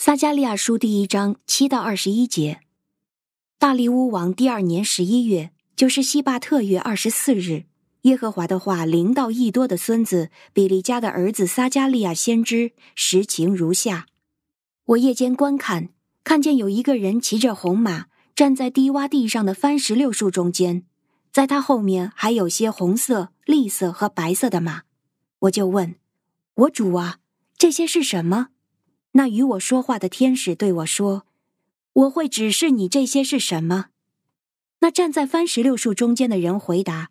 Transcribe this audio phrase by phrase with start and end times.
[0.00, 2.60] 撒迦利亚书第一章七到二十一节。
[3.58, 7.64] 大利乌王第二年十一月，就是西巴特月二十四日，
[8.02, 14.06] 耶和华的话临到益多的孙子比利家的儿子撒迦利亚先知，实情如下：
[14.84, 15.88] 我夜间观看，
[16.22, 18.06] 看见有一个人骑着红马，
[18.36, 20.84] 站在低洼地上的番石榴树中间，
[21.32, 24.82] 在他后面还有些红色、栗色和白色的马。
[25.40, 25.96] 我就问：
[26.54, 27.18] 我主啊，
[27.56, 28.50] 这些是什么？
[29.12, 31.24] 那与我说话的天使对我说
[31.92, 33.86] ：“我会指示你这些是什么。”
[34.80, 37.10] 那站在番石榴树中间的人回答：“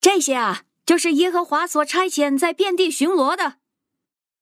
[0.00, 3.58] 这些啊，就是耶和华所差遣在遍地巡逻的。”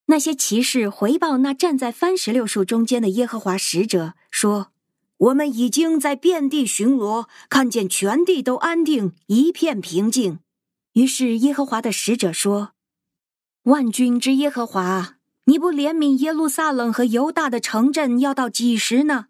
[0.06, 4.70] 那些骑士回报那站在番石榴树中间的耶和华使者说
[5.16, 10.40] ：“我们已经在遍地巡逻，看见全地都安定，一片平静。”
[10.92, 12.72] 于是耶和华的使者说
[13.64, 15.16] ：“万军之耶和华。”
[15.46, 19.26] 你不怜悯耶路撒冷和犹大的城镇，要到几时呢？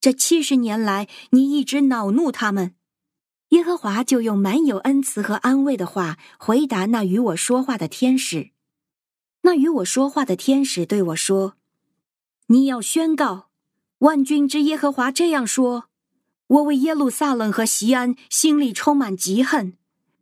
[0.00, 2.74] 这七十年来，你一直恼怒他们。
[3.48, 8.50] 耶和华就用满有恩慈和安慰的话回答那与我说话的天使。
[9.42, 11.54] 那与我说话的天使对我说
[12.48, 13.48] ：“你要宣告，
[13.98, 15.86] 万军之耶和华这样说：
[16.46, 19.78] 我为耶路撒冷和西安心里充满嫉恨，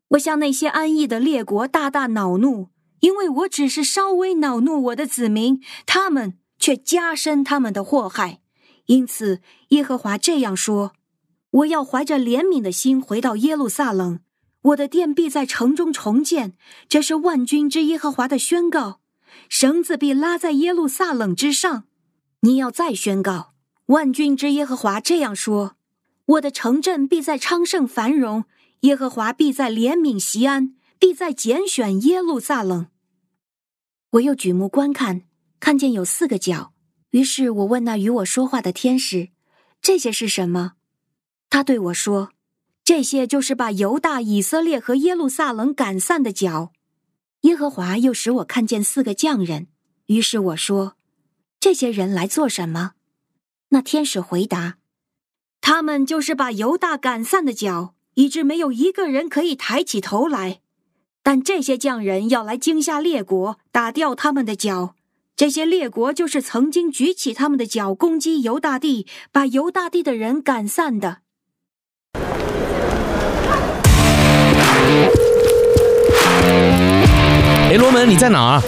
[0.09, 2.69] 我向那些安逸的列国大大恼怒。”
[3.07, 8.41] 因为我只是稍微恼怒我的子民，他们却加深他们的祸害。
[8.87, 10.93] 因此，耶和华这样说：
[11.51, 14.19] 我要怀着怜悯的心回到耶路撒冷，
[14.63, 16.57] 我的殿必在城中重建。
[16.89, 18.99] 这是万军之耶和华的宣告。
[19.49, 21.85] 绳子必拉在耶路撒冷之上。
[22.41, 23.53] 你要再宣告：
[23.87, 25.77] 万军之耶和华这样说：
[26.27, 28.47] 我的城镇必在昌盛繁荣，
[28.81, 30.75] 耶和华必在怜悯锡安。
[30.99, 32.87] 必在拣选耶路撒冷。
[34.17, 35.23] 我又举目观看，
[35.61, 36.73] 看见有四个角。
[37.11, 39.31] 于是我问那与我说话的天使
[39.83, 40.75] ：“这些是什么？”
[41.51, 42.31] 他对我说
[42.85, 46.73] ：“这些就是把犹大、以色列和耶路撒冷赶散的角。”
[47.43, 49.69] 耶和华又使我看见四个匠人。
[50.07, 50.97] 于是我说
[51.61, 52.93] ：“这些人来做什么？”
[53.71, 54.79] 那天使回答
[55.61, 60.63] ：“他们就是把犹大赶散的脚，以致没有一个人可以抬起头来。”
[61.27, 64.95] 但这些匠人要来惊吓列国，打掉他们的脚。
[65.35, 71.17] 这些列国就是曾经举起他们的脚攻击犹大帝，把犹大帝的人赶散的。
[77.69, 78.63] 哎，罗门，你在哪儿？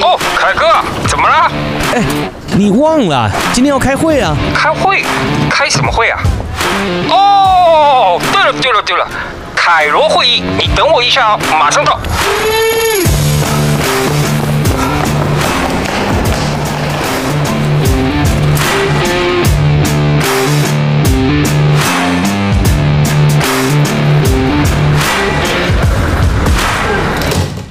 [0.00, 1.50] 哦，凯哥，怎么了？
[1.92, 2.04] 哎，
[2.56, 4.36] 你忘了今天要开会啊？
[4.54, 5.02] 开会？
[5.50, 6.22] 开什么会啊？
[7.10, 9.08] 哦，对了，对了，对了。
[9.68, 11.98] 凯罗会议，你等我一下哦，马上到。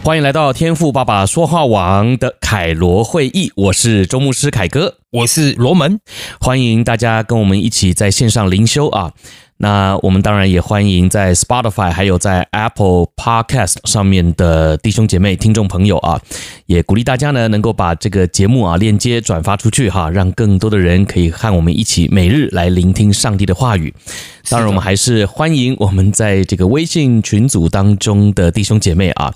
[0.04, 6.02] 欢迎来到天赋爸爸说话网的凯罗会议，我是周牧师凯哥，我是罗门，
[6.42, 9.14] 欢迎大家跟我们一起在线上灵修啊。
[9.58, 16.20] 那我们当然也欢迎在 Spotify 还有在 Apple Podcast 上面的弟兄姐妹、听众朋友啊，
[16.66, 23.94] 也鼓励大家呢能够把这个节目啊链接转发出去哈，让更多的人可以和我们一起每日来聆听上帝的话语。
[24.50, 29.34] 当然，我们还是欢迎我们在这个微信群组当中的弟兄姐妹啊。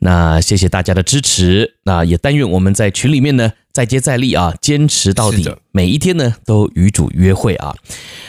[0.00, 7.76] 那谢谢大家的支持，那也但愿我们在群里面呢再接再厉啊，坚持到底，每一天呢都与主约会啊。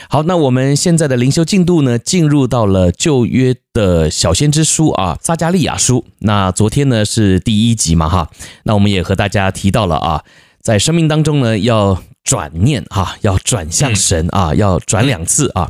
[0.08, 6.04] 好，那我们现在的灵修进度呢，进入到了旧约的小先知书啊，撒加利亚书。
[6.20, 8.30] 那昨天呢是第一集嘛哈，
[8.62, 10.22] 那我们也和大家提到了啊，
[10.62, 15.68] 在生命当中呢要转念哈，要转向神啊，要转两次啊，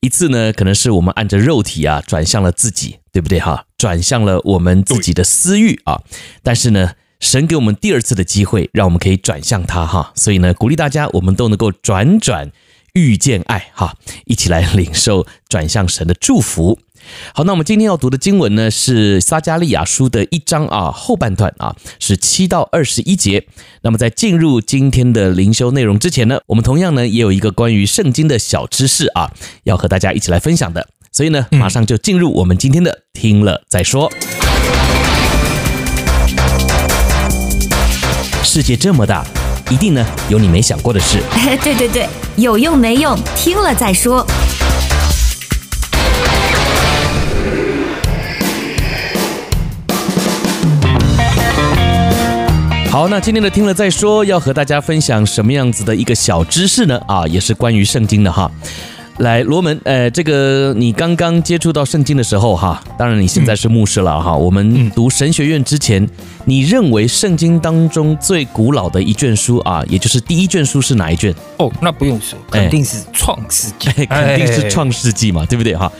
[0.00, 3.66] 一次呢可能是我们按着肉体啊转向了自己，对不对哈？
[3.76, 6.00] 转向了我们自己的私欲啊，
[6.42, 12.50] 但是呢，神给我们第二次的机会，让我们可以转向他哈，所以呢，鼓励大家，我们都能够转转。
[12.94, 13.94] 遇见爱哈，
[14.24, 16.80] 一起来领受转向神的祝福。
[17.32, 23.46] 好，那我们今天要读的经文呢，是撒加利亚书的一章啊，后半段啊，是七到二十一节。
[23.82, 30.88] 那么在进入今天的灵修内容之前呢，我们同样呢也有一个关于圣经的小知识啊，要和大家一起来分享的。
[31.12, 34.10] 所以呢，马上就进入我们今天的听了再说。
[38.52, 39.24] 世界这么大。
[39.70, 41.20] 一定呢，有你没想过的事。
[41.30, 42.04] 哎，对对对，
[42.34, 44.26] 有用没用，听了再说。
[52.90, 57.00] 好，那今天的听了再说，要和大家分享什么样子的一个小知识呢？
[57.06, 58.50] 啊，也是关于圣经的哈。
[59.20, 64.34] 来，罗门，呃，这个你刚刚接触到圣经的时候哈，当然你现在是牧师了哈。
[64.34, 66.08] 我们读神学院之前，
[66.46, 71.34] 你认为圣经当中最古老的一卷书啊，也就是第一卷书是哪一卷？
[71.58, 75.92] 哦，那不用说，肯定是创世纪， 肯定是创世纪嘛，对不对哈？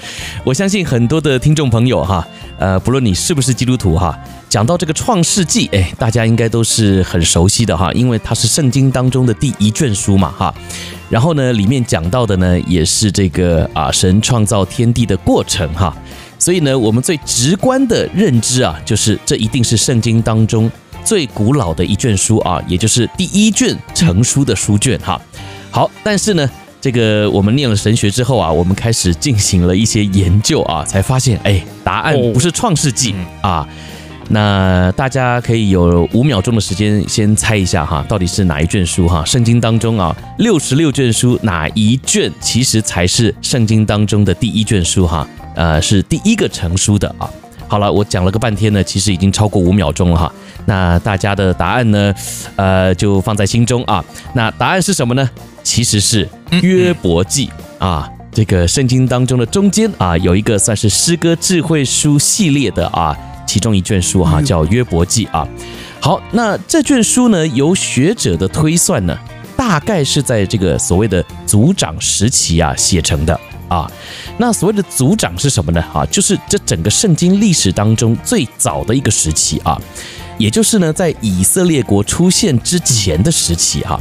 [0.43, 2.26] 我相信很多的听众朋友哈，
[2.58, 4.19] 呃，不论你是不是基督徒哈。
[4.49, 10.55] 讲到这个《创世纪》，哎，大家应该都是很熟悉的哈，因为它是圣经当中的第一卷书嘛哈。
[11.11, 15.95] 然后呢，里面讲到的呢，也是这个啊神创造天地的过程哈。
[16.39, 20.71] 所以呢，我们最直观的认知啊，就是这一定是圣经当中
[21.05, 25.21] 最古老的一卷书啊，也就是第一卷成书的书卷哈。
[25.71, 26.49] 好，但是呢，
[26.81, 33.69] 这个我们念了神学之后啊，我们开始进行了一些研究啊，才发现，哎，答案不是《创世纪》啊。
[34.32, 39.25] 那大家可以有五秒钟的时间，先猜一下哈，到底是哪一卷书哈？
[39.25, 45.27] 圣经当中啊，六十六卷书哪一卷其实才是圣经当中的第一卷书哈？
[45.56, 47.29] 呃，是第一个成书的啊。
[47.67, 50.32] 好了，我讲了个半天呢，其实已经超过五秒钟了哈。
[50.65, 52.15] 那大家的答案呢，
[52.55, 54.05] 呃，就放在心中啊。
[54.32, 55.29] 那答案是什么呢？
[55.65, 56.29] 其实是
[56.62, 57.50] 约伯记
[57.81, 63.17] 啊，这个圣经当中的中间啊，有一个算是诗歌智慧书系列的啊。
[63.50, 65.44] 其中一卷书哈叫约伯记啊，
[66.00, 69.19] 好，那这卷书呢，由学者的推算呢，
[69.56, 73.91] 大概是在这个所谓的族长时期啊写成的啊。
[74.38, 75.85] 那所谓的族长是什么呢？
[75.93, 79.76] 啊，就是这整个圣经历史当中最早的一个时期啊。
[80.41, 84.01] 也就是呢，在以色列国出现之前的时期哈。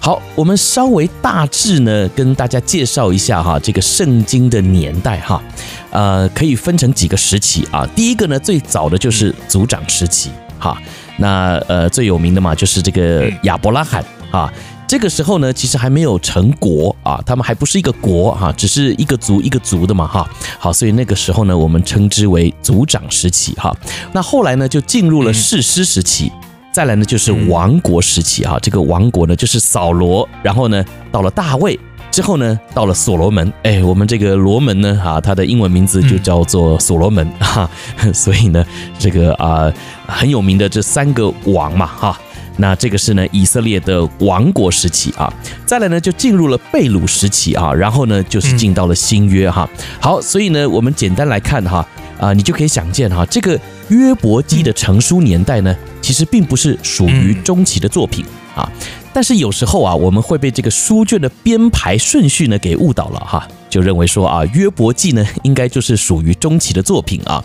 [0.00, 5.42] 好，我们稍微大致呢跟大家介绍一下哈，这个圣经的年代哈，
[5.90, 7.84] 呃，可以分成几个时期啊。
[7.96, 10.80] 第一个呢，最早的就是族长时期哈。
[11.16, 14.50] 那呃最有名的嘛，就是这个亚伯拉罕啊。
[14.90, 20.28] 这个时候呢，其实还没有成国啊，他们还不是一个国哈，只是一个族一个族的嘛哈。
[20.58, 23.72] 好，所以那个时候呢，我们称之为族长时期哈。
[24.10, 26.32] 那后来呢，就进入了世师时期，
[26.72, 28.58] 再来呢就是王国时期哈。
[28.60, 31.78] 这个王国呢，就是扫罗，然后呢到了大卫
[32.10, 33.52] 之后呢，到了所罗门。
[33.62, 37.70] 哎，我们这个罗门呢，哈，他的英文名字就叫做所罗门哈。
[38.12, 38.66] 所以呢，
[38.98, 39.72] 这个啊
[40.08, 42.20] 很有名的这三个王嘛哈。
[42.60, 45.32] 那这个是呢，以色列的王国时期啊，
[45.64, 49.68] 再来呢就进入了贝鲁时期啊，然后呢就是进到了新约哈。
[49.98, 51.86] 好，所以呢我们简单来看哈
[52.18, 53.58] 啊，你就可以想见哈，这个
[53.88, 58.24] 约伯记的成书年代呢，其实并不是属于中期的作品
[58.54, 58.70] 啊。
[59.12, 67.44] 但是有时候啊，我们会被这个书卷的编排顺序呢给误导了哈，就认为说啊，约伯记呢应该就是属于中期的作品啊，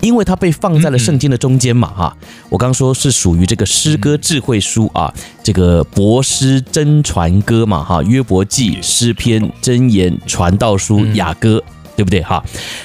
[0.00, 2.16] 因为它被放在了圣经的中间嘛哈。
[2.50, 11.62] 我刚说是属于这个诗歌智慧书啊，这个博诗真传歌嘛哈，约伯记、诗篇、箴言、传道书、雅歌，
[11.96, 12.44] 对不对哈？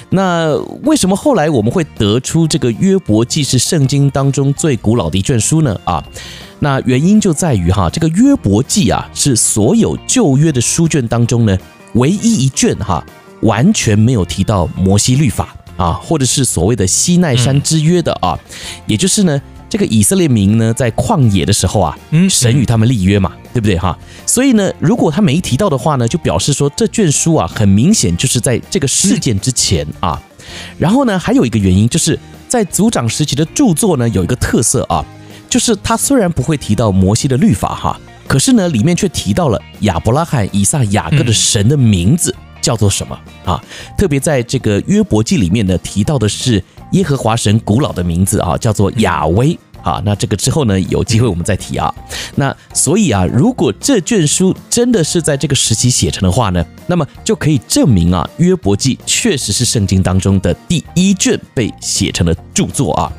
[0.10, 5.80] 那为什么后来我们会得出这个约伯记是圣经当中最古老的一卷书呢？
[5.84, 6.04] 啊？
[6.60, 11.58] 那原因就在于哈，这个约伯记啊，是所有旧约的书卷当中呢，
[11.94, 13.04] 唯一一卷哈，
[13.42, 18.40] 完全没有提到摩西律法啊，或者是所谓的西奈山之约的啊，
[18.86, 23.98] 也就是呢，这个以色列民呢，在旷野的时候啊，嗯神与他们立约嘛，对不对哈？
[24.26, 30.22] 所以呢，如果他没提到的话呢，就表示说这卷书啊，很明显就是在这个事件之前啊。
[30.78, 32.20] 然后呢，还有一个原因，就是
[32.50, 35.06] 在族长时期的著作呢，有一个特色啊。
[35.50, 43.62] 就是他虽然不会提到摩西的律法哈，可是呢，里面却提到了亚伯拉罕、以撒、雅各的神的名字叫做什么啊？
[43.98, 49.58] 特别在这个约伯记里面呢，提到的是耶和华神古老的名字啊，叫做亚威。
[49.84, 51.92] 啊，那这个之后呢，有机会我们再提啊。
[52.36, 63.12] 那所以啊，如果这卷书真的是在这个时期写成的话呢，那么就可以证明啊，约伯记确实是圣经当中的第一卷被写成的著作啊。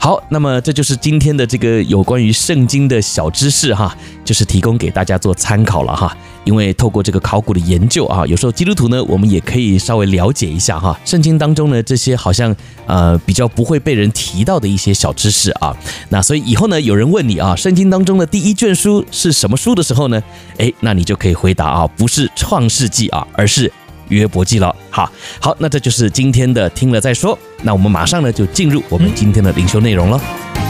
[0.00, 3.96] 好，那么这就是今天的这个有关于圣经的小知识哈，
[4.28, 6.14] 就是提供给大家做参考了哈。
[6.44, 12.54] 因为透过这个考古的研究啊，有时候基督徒呢，我们也可以稍微了解一下哈，圣经当中呢这些好像
[12.86, 15.74] 呃比较不会被人提到的一些小知识啊。
[16.10, 20.22] 那所以以后呢，有人问你啊，圣经当中的第一卷书是什么书的时候呢？
[20.58, 23.72] 诶，那你就可以回答啊，不是创世纪啊，而是
[24.08, 24.74] 约伯记了。
[24.90, 27.38] 好，好，那这就是今天的听了再说。
[27.62, 30.67] 那我们马上呢就进入我们今天的灵修内容了。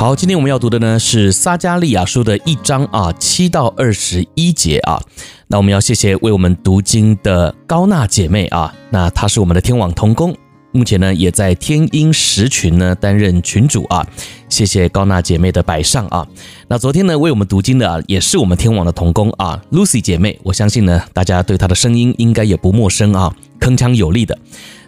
[0.00, 4.98] 好，今天我们要读的呢是撒迦利亚书的一章啊，七到二十一节啊。
[5.46, 10.34] 那我们要谢谢为我们读经的高娜姐妹啊，那她是我们的天网童工。
[10.72, 14.06] 目前呢，也在天音实群呢担任群主啊，
[14.48, 16.26] 谢谢高娜姐妹的摆上啊。
[16.66, 20.40] 那昨天呢，为我们读经的啊，也是我们天网的童工啊，Lucy 姐妹。
[20.42, 23.30] 我相信呢，大家对她的声音应该也不陌生啊，
[23.60, 24.38] 铿锵有力的。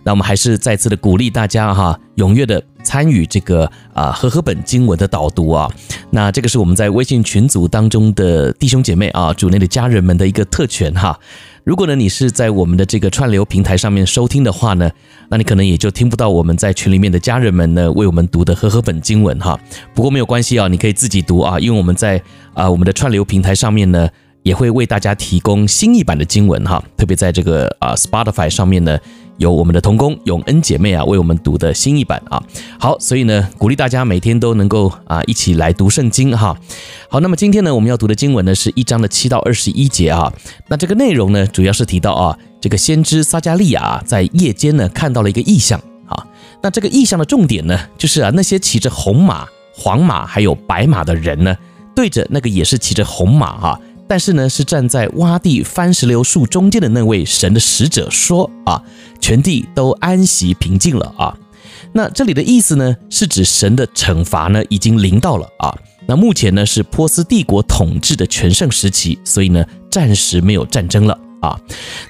[0.05, 5.71] 那我们还是再次的鼓励大家哈，踊跃的参与这个啊和合本经文的导读啊。
[6.11, 11.19] 那这个是我们在微信群组当中的弟兄姐妹啊，主内的家人们的一个特权哈。
[11.65, 14.91] 如果呢，你是在我们的这个串流平台上面收听的话呢，
[15.29, 19.57] 那你可能也就听不到我们在群里面的家人们呢为我们读的和合本经文哈。
[19.95, 22.21] 不过没有关系啊，你可以自己读啊，因为我们在
[22.55, 24.09] 啊我们的串流平台上面呢
[24.43, 28.99] 也会为大家提供新一版的经文哈，特别在这个啊 Spotify 上面呢。
[29.39, 32.43] 有我们的同工永恩姐妹啊，为我们读的新译版啊，
[32.79, 36.57] 好，所以呢，鼓励大家每天都能够啊一起来读圣经哈。
[37.09, 40.33] 好，那么今天呢，我们要读的经文呢是一章的七到二十一节啊。
[40.69, 46.27] 那这个内容呢，主要是提到啊，这个先知撒迦利亚在夜间呢看到了一个异象啊。
[46.63, 51.57] 那这个异象的重点呢，就是啊那些骑着红马、黄马还有白马的人呢，
[51.97, 53.81] 对着那个也是骑着红马哈。
[54.13, 58.83] 但是呢，是站在洼地番石榴树中间的那位神的使者说啊，
[59.19, 61.35] 全地都安息平静了啊。
[61.95, 65.75] 那这里的意思呢，是指神的惩罚呢已经临到了啊。
[66.07, 71.59] 那目前呢是波斯帝国统治的全盛时期，所以呢暂时没有战争了啊。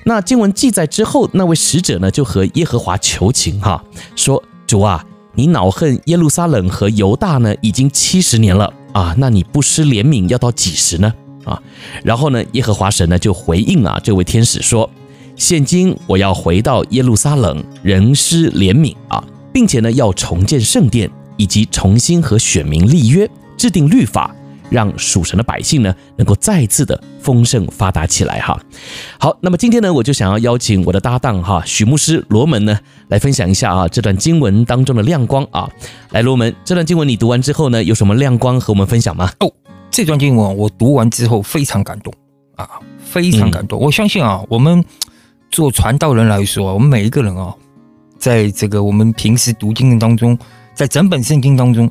[0.04, 3.80] 那经文记载之后，那位使者呢就和耶和华求情哈、
[4.16, 5.06] 说主啊，
[5.36, 11.14] 你恼恨耶路撒冷和犹大呢已经七十年了啊，那你不施怜悯要到几时呢？
[11.44, 11.60] 啊，
[12.02, 14.88] 然后呢，耶和华神呢就回应啊，这位天使说
[15.36, 19.22] ：“现今我要回到耶路撒冷，仍施怜悯啊，
[19.52, 24.34] 并且呢要重建圣殿，以及重新和选民立约，制定律法，
[24.70, 28.60] 让属神的百姓呢能够再次的丰盛发达起来哈。
[29.18, 35.68] 好，那么今天呢，我就想要邀请我的搭档哈许牧师罗门呢来分享一下啊这段经文当中的亮光啊。
[36.10, 39.30] 来，罗门，这段经文你读完之后呢，有什么亮光和我们分享吗？
[39.40, 39.52] 哦。
[39.92, 42.12] 这段经文我读完之后非常感动
[42.56, 43.78] 啊，非常感动。
[43.78, 44.82] 我相信啊，我们
[45.50, 47.54] 做传道人来说，我们每一个人啊，
[48.18, 50.36] 在这个我们平时读经的当中，
[50.74, 51.90] 在整本圣经当中，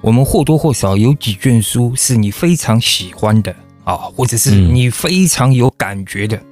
[0.00, 6.42] 我们或多或少有几卷书是你非常喜欢的啊，或者是你非常有感觉的，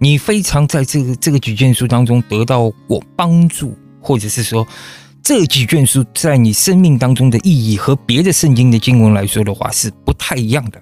[0.00, 4.66] 你非常在这个这个几卷书当中得到过帮助，或者是说。
[5.24, 10.78] 这几卷书在你生命当中的意义和别的圣经的经文来说的话是不太一样的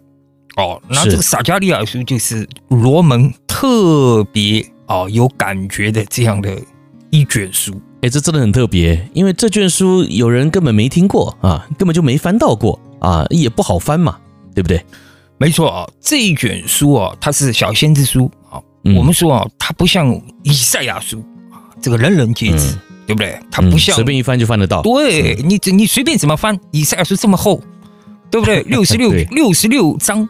[0.57, 0.83] 哦。
[0.89, 6.61] 那这个撒迦利亚书就是罗门特别哦有感觉的这样的
[7.11, 7.81] 一卷书。
[8.01, 14.19] 哎，这真的很特别，因为这卷书有人根本没听过啊，根本就没翻到过啊，也不好翻嘛，
[14.53, 14.85] 对不对？
[15.39, 18.59] 没错啊，这一卷书啊，它是小先知书啊。
[18.97, 22.73] 我们说啊，它不像以赛亚书啊，这个人人皆知。
[22.73, 22.79] 嗯
[23.13, 23.39] 对不对？
[23.51, 24.81] 它不像随便一翻就翻得到。
[24.83, 27.63] 对你，你随便怎么翻，以赛亚书这么厚，
[28.31, 28.63] 对不对？
[28.69, 30.27] 六十六六十六章，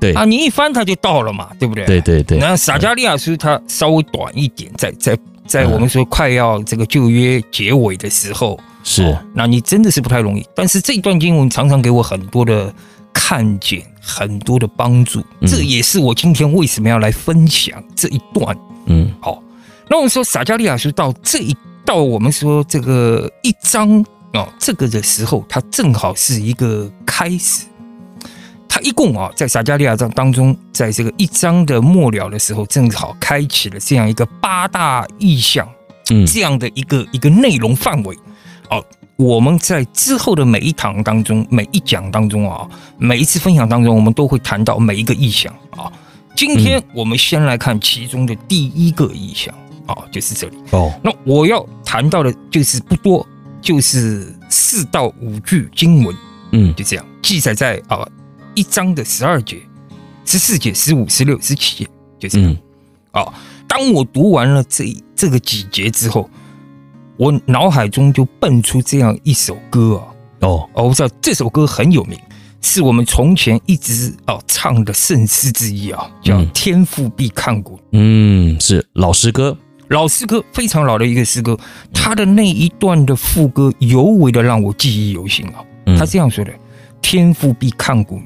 [0.00, 1.84] 对啊，你一翻它就到了嘛，对不对？
[1.84, 2.38] 对对对。
[2.38, 10.46] 那撒迦利亚书它稍微短一点，在在在我们说快要这个旧约结尾的时候，是，那你真的是不太容易。
[10.54, 12.72] 但是这段经文常常给我很多的
[13.12, 18.56] 看见，很多的帮助，这也是我今天为什么要来分享这一段。
[18.86, 19.42] 嗯，好，
[19.88, 21.54] 那我们说撒迦利亚书到这一。
[21.84, 27.66] 到我们说这个一章哦，这个的时候，它正好是一个开始。
[28.68, 35.68] 它一共啊，在撒加利亚章当中，在这个一章的末了的时候，正好开启了这样一个八大意象，
[36.10, 38.16] 嗯，这样的一个一个内容范围。
[38.70, 45.92] 哦，我们在之后的每一堂当中，每一讲当中啊，每一次分享当中，我们都会谈到每一个意象啊。
[46.34, 49.54] 今天我们先来看其中的第一个意象。
[49.86, 50.92] 哦，就是这里哦。
[51.02, 53.26] 那我要谈到的就是不多，
[53.60, 56.16] 就是四到五句经文，
[56.52, 58.06] 嗯，就这样记载在啊
[58.54, 59.60] 一章的十二节、
[60.24, 62.56] 十四节、十五、十六、十七节，就这样。
[63.12, 63.32] 啊，
[63.68, 66.28] 当我读完了这这个几节之后，
[67.16, 70.02] 我脑海中就蹦出这样一首歌啊。
[70.40, 72.18] 哦，我知道这首歌很有名，
[72.60, 77.76] 是我们从前一直哦唱的圣诗之一啊，叫《天赋必看顾》。
[77.92, 79.56] 嗯，是老诗歌。
[79.88, 81.58] 老诗歌，非常老的一个诗歌，
[81.92, 85.64] 他的那一段的副歌尤为的让我记忆犹新啊。
[85.98, 86.52] 他这样说的
[87.02, 88.18] ：“天父必看顾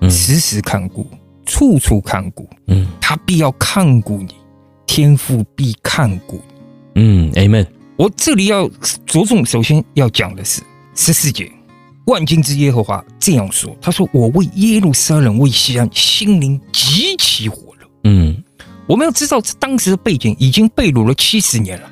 [0.00, 1.06] 你，时时看顾，
[1.44, 2.48] 处处看顾。
[2.66, 4.34] 嗯，他必要看顾你，
[4.86, 6.60] 天父必看顾你。”
[7.00, 7.66] 嗯，Amen。
[7.96, 8.68] 我这里要
[9.06, 10.60] 着重，首先要讲的是
[10.94, 11.50] 十四节，
[12.06, 18.42] 万军之耶和华这样说：“他说，我为耶路撒冷为西安，心灵极其火热。”嗯，
[18.86, 21.90] 我们要知道，当时的背景已经被掳了七十年了。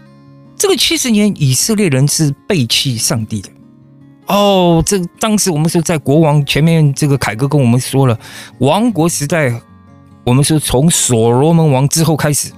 [0.57, 3.51] 这个七十年，以色列人是背弃上帝的。
[4.27, 8.19] 哦，这当时我们说，在国王前面，这个凯哥跟我们说了，
[8.59, 9.53] 王国时代，
[10.25, 12.51] 我们说从所罗门王之后开始，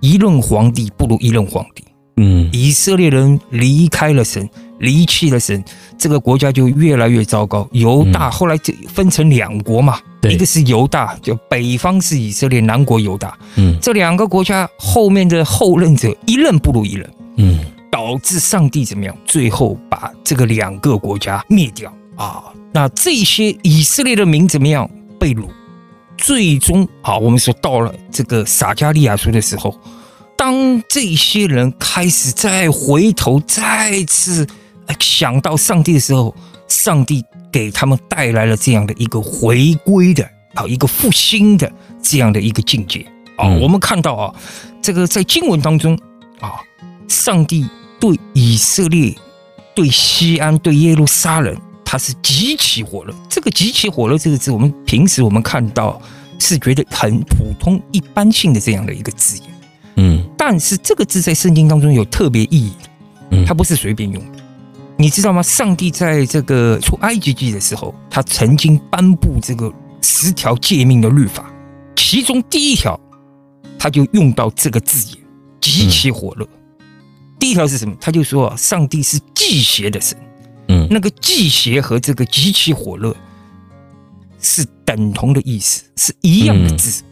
[0.00, 1.82] 一任皇帝不如一任皇帝。
[2.18, 5.64] 嗯，以色列人离开了神，离弃了神，
[5.96, 7.68] 这个国家就越来越糟糕。
[7.72, 13.36] 犹大后来就分成两国嘛，嗯、一个是犹大，就北方是以色列，南国犹大。
[13.56, 17.10] 嗯，这两个国家后面的后任者一任不如一任。
[17.36, 17.60] 嗯，
[17.90, 19.16] 导致上帝怎么样？
[19.24, 22.42] 最后把这个两个国家灭掉啊！
[22.72, 24.88] 那这些以色列的民怎么样？
[25.18, 25.46] 被掳，
[26.16, 29.78] 最终啊，我们说到了这个撒加利亚书的时候。
[30.36, 34.46] 当这些人开始再回头、再次
[35.00, 36.32] 想到上帝的时候，
[36.68, 41.70] 上帝给他们带来了这样的一个回归的啊，一个复兴的
[42.02, 43.48] 这样的一个境界啊。
[43.60, 44.34] 我们看到啊，
[44.82, 45.98] 这个在经文当中
[46.40, 46.60] 啊，
[47.08, 47.66] 上帝
[48.00, 49.14] 对以色列、
[49.74, 53.14] 对西安、对耶路撒冷，他是极其火热。
[53.28, 56.00] 这个“极其火热”这个字，我们平时我们看到
[56.38, 59.46] 是觉得很普通、一般性的这样的一个字眼。
[59.96, 62.72] 嗯，但是这个字在圣经当中有特别意义，
[63.30, 64.37] 嗯，它不是随便用的，
[65.00, 65.40] 你知道吗？
[65.40, 71.48] 上帝在这个出埃及记的时候，他曾经颁布这个十条诫命的律法，
[71.94, 72.98] 其中第一条，
[73.78, 75.24] 他就用到这个字眼，
[75.60, 76.44] 极其火热。
[77.38, 77.94] 第一条是什么？
[78.00, 80.18] 他就说上帝是忌邪的神，
[80.66, 83.14] 嗯，那个忌邪和这个极其火热
[84.40, 87.04] 是等同的意思，是一样的字，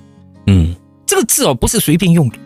[0.49, 0.75] 嗯，
[1.07, 2.37] 这个字哦不是随便用的。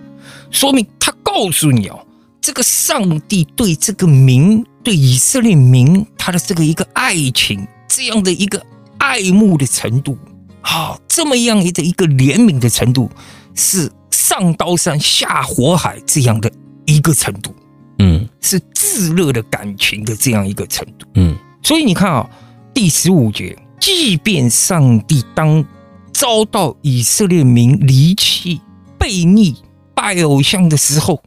[0.50, 2.06] 说明他告诉你哦，
[2.42, 8.64] 这个上帝对这个民，对以色列民，他的这个一个爱情，这样的一个
[8.98, 10.16] 爱慕的程度，
[10.62, 13.10] 啊，这么样的一个怜悯的程度，
[13.54, 16.50] 是上刀山下火海这样的
[16.86, 17.54] 一个程度，
[17.98, 22.28] 嗯，是炙热的感情的这样一个程度，嗯，所以你看啊，
[22.72, 25.64] 第十五节，即便上帝当
[26.12, 28.60] 遭到以色列民离弃、
[28.98, 29.56] 背逆。
[29.92, 31.22] 拜偶像的时候，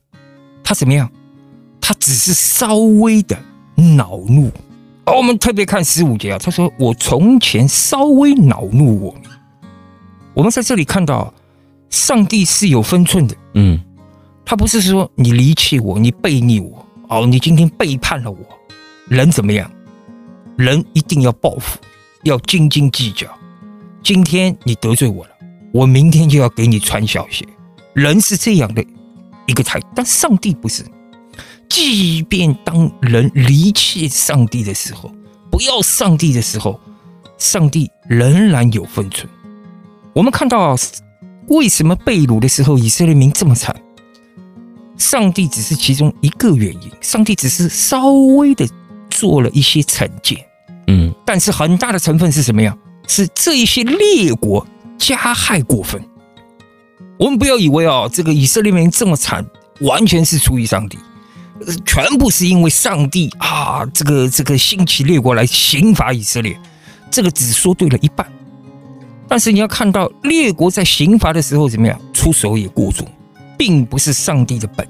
[0.63, 1.07] 他怎么样？
[1.85, 3.37] 他只是稍微的
[3.75, 4.49] 恼怒。
[5.03, 9.15] 而我们特别看十五节啊，他说：“我从前稍微恼怒我。”
[10.33, 11.33] 我们在这里看到，
[11.89, 13.35] 上帝是有分寸的。
[13.55, 13.77] 嗯，
[14.45, 18.37] 他不是说你离弃我，你背逆我，哦，你今天背叛了我，
[19.09, 19.69] 人怎么样？
[20.55, 21.77] 人一定要报复，
[22.23, 23.27] 要斤斤计较。
[24.01, 25.31] 今天你得罪我了，
[25.73, 27.45] 我明天就要给你穿小鞋。
[27.93, 28.81] 人是这样的
[29.47, 30.85] 一个态度，但上帝不是。
[31.73, 35.11] 即便当人离弃上帝的时候，
[35.49, 36.79] 不要上帝的时候，
[37.39, 39.27] 上帝仍然有分寸。
[40.13, 40.77] 我们看到
[41.47, 43.75] 为什么被掳的时候以色列民这么惨？
[44.99, 48.69] 上帝只是其中一个原因，上帝只是稍微的
[49.09, 50.45] 做了一些惩戒，
[50.85, 52.77] 嗯，但是很大的成分是什么呀？
[53.07, 54.63] 是这一些列国
[54.99, 55.99] 加害过分。
[57.17, 59.43] 我们不要以为啊，这个以色列民这么惨，
[59.81, 60.99] 完全是出于上帝，
[61.85, 66.59] 全部是因为上帝啊，这个这个兴起列国来刑罚以色列，
[67.11, 68.27] 这个只说对了一半。
[69.27, 73.07] 但是你要看到列国在刑罚的时候怎么样，出手也过重，
[73.57, 74.89] 并不是上帝的本意。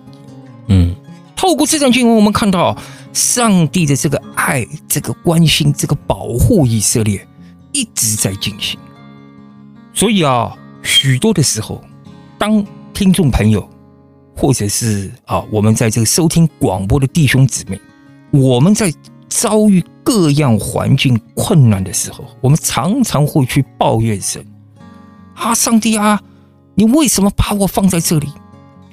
[0.68, 0.96] 嗯，
[1.36, 2.78] 透过这段经文，我们看到
[3.14, 7.28] 上帝的这个爱、这个关心、这个保护以色列
[7.72, 8.80] 一直在进行。
[9.94, 11.84] 所以啊，许多的时候。
[12.36, 13.70] 当听众朋友，
[14.36, 17.80] 或者是啊，我们在这个收听广播的弟兄姊妹，
[18.32, 18.94] 我们在
[19.30, 24.46] 遭遇各样环境困难的时候，我们常常会去抱怨神
[25.36, 26.22] 啊，上帝啊，
[26.76, 28.28] 你为什么把我放在这里？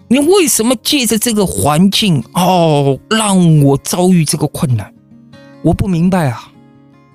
[0.09, 4.93] 你为什么借着这个环境哦，让我遭遇这个困难？
[5.63, 6.51] 我不明白啊，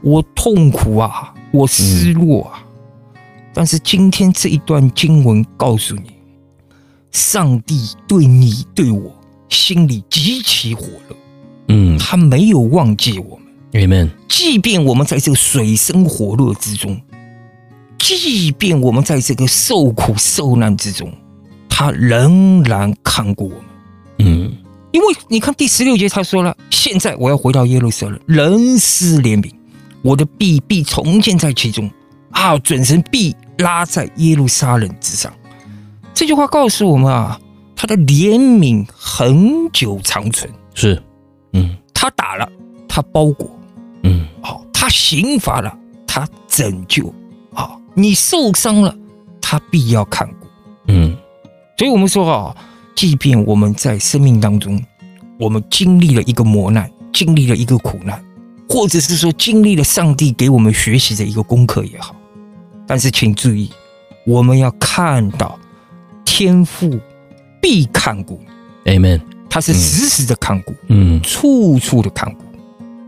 [0.01, 2.63] 我痛苦啊，我失落啊。
[2.63, 3.19] 嗯。
[3.53, 6.14] 但是今天这一段经文告诉你。
[7.15, 9.09] 上帝对你对我
[9.47, 11.15] 心里极其火热，
[11.69, 14.09] 嗯，他没有忘记我们，Amen。
[14.27, 17.01] 即便我们在这个水深火热之中，
[17.97, 21.09] 即便我们在这个受苦受难之中，
[21.69, 23.63] 他仍然看过我们，
[24.17, 24.57] 嗯。
[24.91, 29.49] 因为你看第十六节，他说了：“现在我要回到耶路撒冷，人施怜悯，
[30.01, 31.89] 我的臂必重建在其中，
[32.31, 35.31] 啊，准神必拉在耶路撒冷之上。”
[36.15, 37.37] 这句话告诉我们啊，
[37.75, 40.49] 他的怜悯恒久长存。
[40.73, 41.03] 是，
[41.51, 42.49] 嗯，他打了，
[42.87, 43.59] 他包裹，
[44.03, 47.11] 嗯，好，他他刑罚了，他拯救
[47.55, 47.75] 啊！
[47.95, 48.95] 你受伤了，
[49.41, 50.45] 他必要看顾。
[50.89, 51.17] 嗯，
[51.75, 52.55] 所以我们说啊，
[52.95, 54.79] 即便我们在生命当中，
[55.39, 58.23] 我们经历了一个磨难，经历了一个苦难，
[58.69, 62.15] 或者是说经历了上帝给我们学习的一个功课也好，
[62.85, 63.71] 但是请注意，
[64.23, 65.57] 我们要看到
[66.37, 66.99] 天父
[67.61, 68.37] 必看顾。
[68.83, 69.21] Amen。
[69.49, 72.43] 他是时时的看顾，嗯，处处的看顾。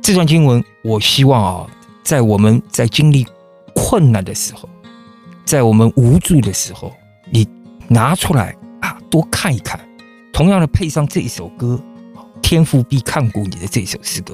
[0.01, 1.67] 这段经文，我希望啊，
[2.05, 3.27] 在我们在经历
[3.75, 4.69] 困难的时候，
[5.43, 6.93] 在我们无助的时候，
[7.29, 7.45] 你
[7.89, 9.77] 拿出来啊，多看一看。
[10.31, 11.77] 同样的，配上这一首歌，
[12.41, 14.33] 天父必看顾你的这首诗歌，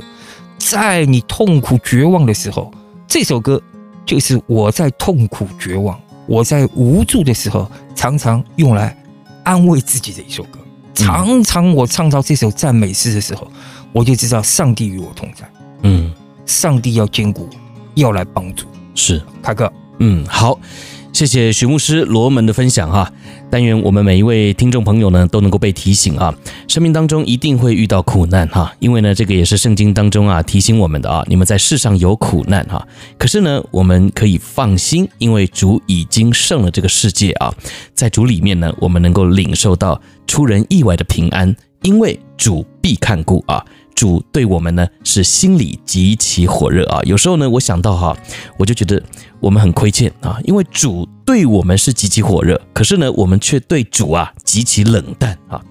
[0.60, 2.72] 在你痛苦绝望的时候，
[3.08, 3.60] 这首歌
[4.06, 8.96] 就是我在痛苦绝望、我在无助的时候，常常用来
[9.44, 10.60] 安慰自己的一首歌。
[10.94, 13.52] 常常我唱到这首赞美诗的时候，
[13.92, 15.50] 我就知道上帝与我同在。
[15.82, 16.14] 嗯，
[16.46, 17.50] 上帝要坚固，
[17.96, 18.68] 要来帮助。
[18.96, 20.58] 是凯哥，嗯，好，
[21.14, 23.10] 谢谢许牧师罗门的分享哈。
[23.52, 26.34] 但愿我们每一位听众朋友呢都能够被提醒啊，
[26.68, 32.84] 生命当中一定会遇到苦难哈，因为呢这个也是圣经当中啊提醒我们的啊，你们在世上有苦难哈，
[33.20, 37.54] 可是呢我们可以放心，因为主已经胜了这个世界啊，
[37.94, 43.64] 在主里面呢我们能够领受到出人意外的平安，因为主必看顾啊。
[43.96, 48.16] 主对我们呢是心里极其火热啊，有时候呢我想到哈，
[48.58, 49.02] 我就觉得
[49.40, 55.62] 我们很亏欠啊，因为主对我们是极其火热，可是呢我们却对主啊极其冷淡啊，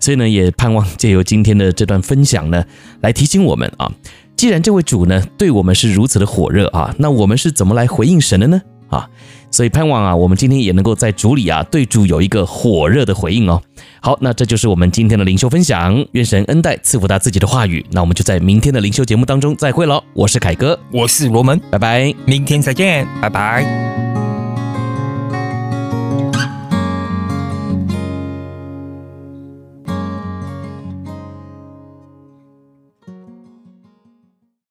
[0.00, 2.64] 所以呢也盼望借由今天的这段分享呢，
[3.00, 3.90] 来提醒我们啊，
[4.36, 8.60] 既然这位主呢对我们是如此的火热啊，那我们是怎么来回应神的呢？
[8.88, 9.08] 啊，
[9.50, 13.60] 所以盼望啊，我们今天也能够在主里啊，对主有一个火热的回应哦。
[14.00, 16.04] 好，那这就是我们今天的灵修分享。
[16.12, 17.84] 愿神恩待赐福他自己的话语。
[17.90, 20.02] 那我们就在明天的灵修节目当中再会喽。
[20.14, 24.07] 我是凯哥，我是罗门，拜拜，明天再见，拜拜。